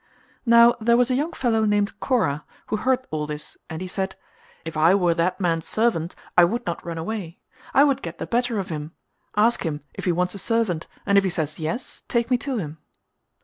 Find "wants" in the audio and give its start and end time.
10.11-10.33